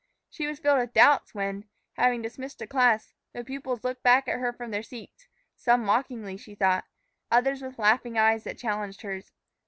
She 0.31 0.47
was 0.47 0.57
filled 0.57 0.79
with 0.79 0.93
doubts 0.95 1.35
when, 1.35 1.65
having 1.93 2.23
dismissed 2.23 2.59
a 2.59 2.65
class, 2.65 3.13
the 3.33 3.43
pupils 3.43 3.83
looked 3.83 4.01
back 4.01 4.27
at 4.27 4.39
her 4.39 4.51
from 4.51 4.71
their 4.71 4.81
seats, 4.81 5.27
some 5.55 5.85
mockingly, 5.85 6.37
she 6.37 6.55
thought, 6.55 6.85
others 7.29 7.61
with 7.61 7.77
laughing 7.77 8.17
eyes 8.17 8.43
that 8.45 8.57
challenged 8.57 9.03
hers. 9.03 9.31